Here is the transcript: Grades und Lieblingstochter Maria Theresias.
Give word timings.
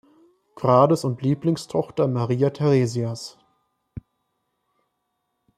Grades 0.55 1.03
und 1.03 1.21
Lieblingstochter 1.21 2.07
Maria 2.07 2.49
Theresias. 2.49 3.37